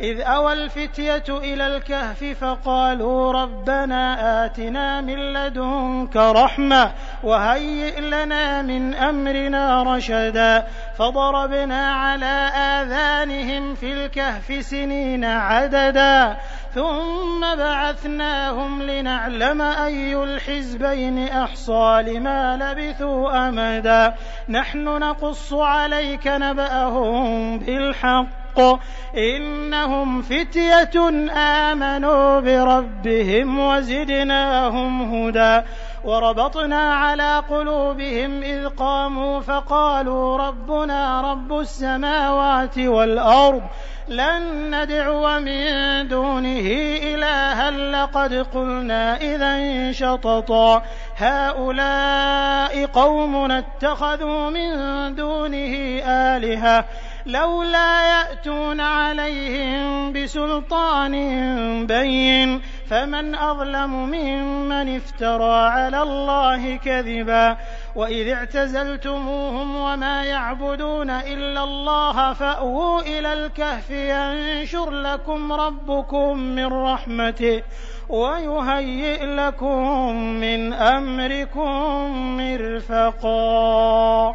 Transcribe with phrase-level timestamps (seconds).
[0.00, 9.82] إذ أوى الفتية إلى الكهف فقالوا ربنا آتنا من لدنك رحمة وهيئ لنا من أمرنا
[9.82, 10.66] رشدا
[10.98, 16.36] فضربنا على آذانهم في الكهف سنين عددا
[16.74, 24.14] ثم بعثناهم لنعلم أي الحزبين أحصى لما لبثوا أمدا
[24.48, 28.80] نحن نقص عليك نبأهم بالحق الحق.
[29.16, 35.66] إنهم فتية آمنوا بربهم وزدناهم هدى.
[36.04, 43.62] وربطنا على قلوبهم إذ قاموا فقالوا ربنا رب السماوات والأرض
[44.08, 46.68] لن ندعو من دونه
[47.02, 50.82] إلها لقد قلنا إذا شططا.
[51.16, 54.70] هؤلاء قومنا اتخذوا من
[55.14, 56.84] دونه آلهة.
[57.28, 61.12] لولا يأتون عليهم بسلطان
[61.86, 67.56] بين فمن أظلم ممن افترى على الله كذبا
[67.96, 77.62] وإذ اعتزلتموهم وما يعبدون إلا الله فأووا إلى الكهف ينشر لكم ربكم من رحمته
[78.08, 81.76] ويهيئ لكم من أمركم
[82.36, 84.34] مرفقا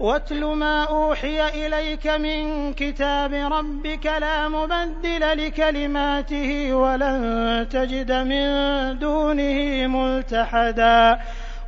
[0.00, 8.48] واتل ما أوحي إليك من كتاب ربك لا مبدل لكلماته ولن تجد من
[8.98, 11.18] دونه ملتحدا.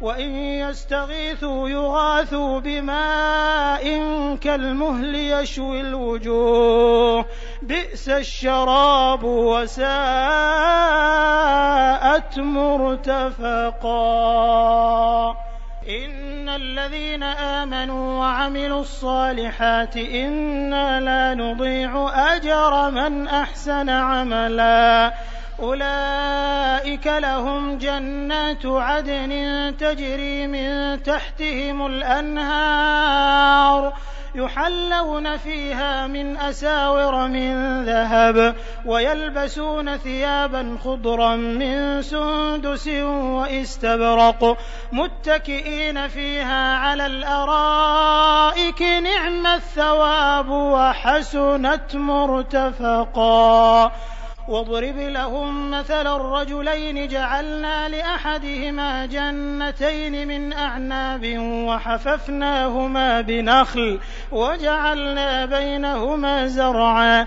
[0.00, 3.84] وإن يستغيثوا يغاثوا بماء
[4.36, 7.24] كالمهل يشوي الوجوه.
[7.62, 9.86] بئس الشراب وساءت
[12.38, 13.86] مرتفقا.
[15.88, 25.14] إن الذين آمنوا وعملوا الصالحات إنا لا نضيع أجر من أحسن عملا.
[25.60, 33.36] أولئك لهم جنات عدن تجري من تحتهم الأنهار
[34.36, 38.54] يحلون فيها من أساور من ذهب
[38.86, 44.58] ويلبسون ثيابا خضرا من سندس واستبرق
[44.92, 53.92] متكئين فيها على الأرائك نعم الثواب وحسنت مرتفقا
[54.48, 64.00] واضرب لهم مثل الرجلين جعلنا لأحدهما جنتين من أعناب وحففناهما بنخل
[64.32, 67.26] وجعلنا بينهما زرعا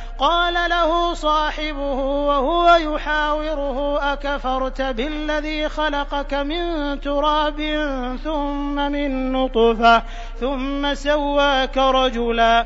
[0.21, 1.99] قال له صاحبه
[2.29, 7.61] وهو يحاوره أكفرت بالذي خلقك من تراب
[8.23, 10.03] ثم من نطفة
[10.39, 12.65] ثم سواك رجلا.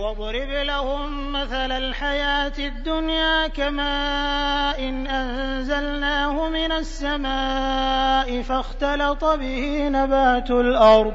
[0.00, 11.14] واضرب لهم مثل الحياة الدنيا كماء أنزلناه من السماء فاختلط به نبات الأرض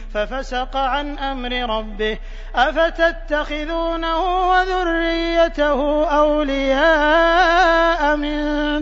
[0.13, 2.17] ففسق عن أمر ربه.
[2.55, 8.35] أفتتخذونه وذريته أولياء من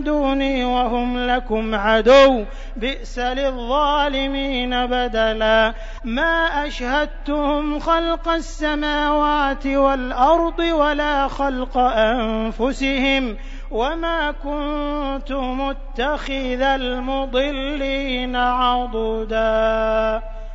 [0.04, 2.44] دوني وهم لكم عدو.
[2.76, 5.74] بئس للظالمين بدلا.
[6.04, 13.36] ما أشهدتهم خلق السماوات والأرض ولا خلق أنفسهم.
[13.70, 20.39] وما كنت متخذ المضلين عضدا.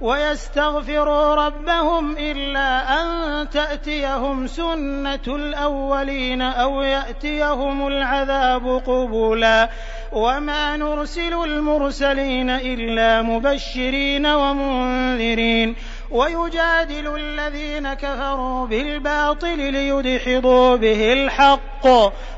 [0.00, 9.70] ويستغفروا ربهم إلا أن تأتيهم سنة الأولين أو يأتيهم العذاب قبلا.
[10.12, 15.76] وما نرسل المرسلين إلا مبشرين ومنذرين.
[16.10, 21.86] ويجادل الذين كفروا بالباطل ليدحضوا به الحق.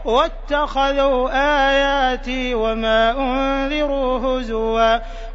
[0.04, 1.28] واتخذوا
[1.70, 4.98] آياتي وما أنذروا هزوا.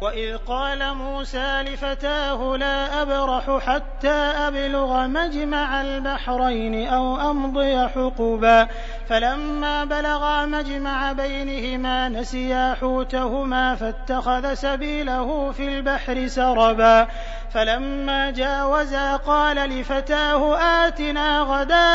[0.00, 8.68] وإذ قال موسى لفتاه لا أبرح حتى أبلغ مجمع البحرين أو أمضي حقبا.
[9.08, 17.06] فلما بلغا مجمع بينهما نسيا حوتهما فاتخذ سبيله في البحر سربا.
[17.54, 21.88] فلما جاوزا قال لفتاه آتنا غداءنا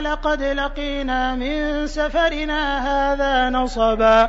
[0.00, 4.28] لقد لقينا من سفرنا هذا نصبا.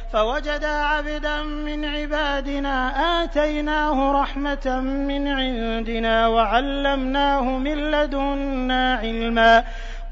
[0.13, 9.63] فوجدا عبدا من عبادنا آتيناه رحمة من عندنا وعلمناه من لدنا علما.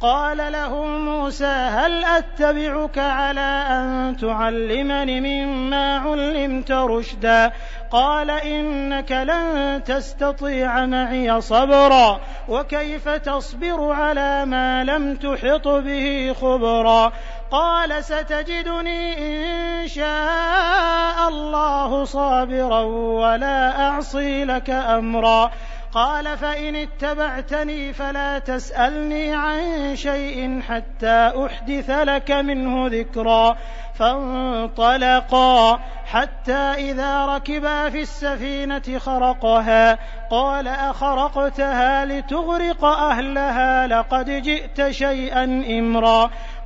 [0.02, 7.52] قال له موسى هل أتبعك على أن تعلمني مما علمت رشدا؟
[7.92, 12.20] قال إنك لن تستطيع معي صبرا.
[12.48, 17.12] وكيف تصبر على ما لم تحط به خبرا؟
[17.52, 22.82] قال ستجدني إن شاء الله صابرا
[23.22, 25.52] ولا أعصي لك أمرا.
[25.94, 33.58] قال فإن اتبعتني فلا تسألني عن شيء حتى أحدث لك منه ذكرا.
[34.00, 39.98] فانطلقا حتى إذا ركبا في السفينة خرقها.
[40.32, 45.44] قال أخرقتها لتغرق أهلها لقد جئت شيئا
[45.80, 46.30] إمرا.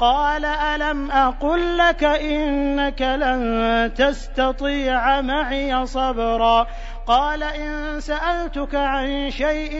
[0.00, 6.66] قال ألم أقل لك إنك لن تستطيع معي صبرا
[7.06, 9.74] قال إن سألتك عن شيء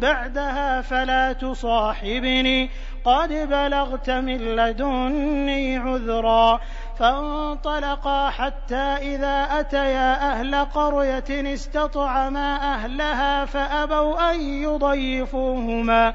[0.00, 2.70] بعدها فلا تصاحبني
[3.04, 6.60] قد بلغت من لدني عذرا
[6.98, 8.76] فانطلقا حتى
[9.14, 16.14] إذا أتيا أهل قرية استطعما أهلها فأبوا أن يضيفوهما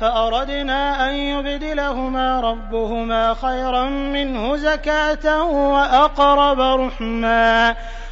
[0.00, 7.76] فأردنا أن يبدلهما ربهما خيرا منه زكاة وأقرب رحما.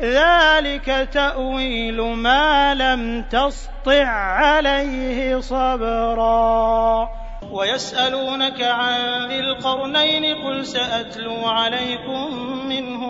[0.00, 7.08] ذلك تأويل ما لم تسطع عليه صبرا.
[7.50, 12.34] ويسألونك عن ذي القرنين قل سأتلو عليكم
[12.68, 13.09] منه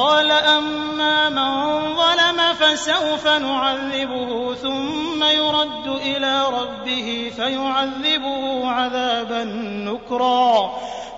[0.00, 9.44] قال أما من ظلم فسوف نعذبه ثم يرد إلى ربه فيعذبه عذابا
[9.84, 10.70] نكرا.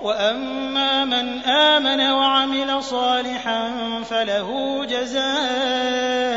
[0.03, 3.73] وأما من آمن وعمل صالحا
[4.11, 6.33] فله جزاء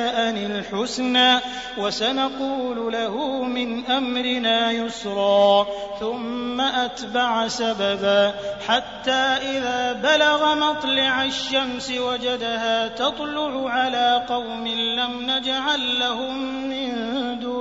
[0.76, 1.40] الحسنى
[1.78, 5.68] وسنقول له من أمرنا يسرا
[6.00, 8.34] ثم أتبع سببا
[8.68, 17.05] حتى إذا بلغ مطلع الشمس وجدها تطلع على قوم لم نجعل لهم من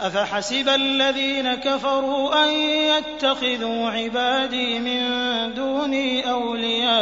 [0.00, 5.02] أفحسب الذين كفروا أن يتخذوا عبادي من
[5.54, 6.96] دوني أولياء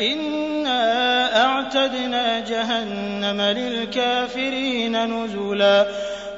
[0.00, 5.86] إنا أعتدنا جهنم للكافرين نزلا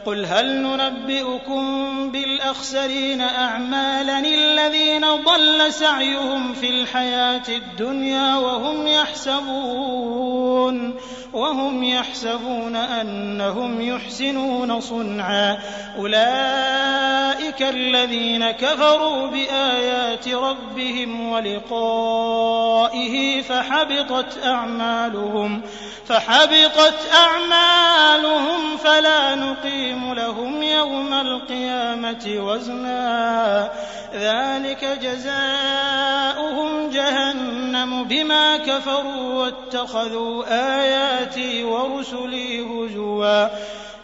[0.06, 10.36] قل هل ننبئكم بالأخسرين أعمالا الذين ضل سعيهم في الحياة الدنيا وهم يحسبون
[11.32, 15.58] وهم يحسبون أنهم يحسنون صنعا
[15.98, 25.62] أولئك الذين كفروا بآيات ربهم ولقائه فحبطت أعمالهم
[26.06, 33.70] فحبطت أعمالهم فلا نقيم لهم يوم القيامة وزنا
[34.14, 40.44] ذلك جزاؤهم جهنم بما كفروا واتخذوا
[40.80, 43.48] آياتي ورسلي هزوا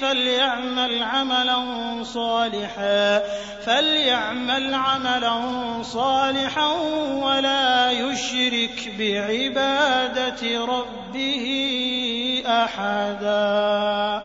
[0.00, 1.58] فليعمل عملا
[2.02, 3.22] صالحا
[3.66, 5.38] فليعمل عملا
[5.82, 6.68] صالحا
[7.22, 11.46] ولا يشرك بعبادة ربه
[12.46, 14.22] أحدا.